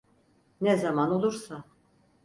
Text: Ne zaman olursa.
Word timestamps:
Ne 0.61 0.77
zaman 0.77 1.11
olursa. 1.11 1.63